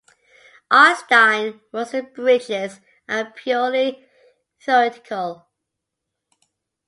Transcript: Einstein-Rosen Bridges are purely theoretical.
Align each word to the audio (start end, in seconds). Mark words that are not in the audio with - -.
Einstein-Rosen 0.71 2.11
Bridges 2.15 2.79
are 3.07 3.31
purely 3.35 4.03
theoretical. 4.59 5.47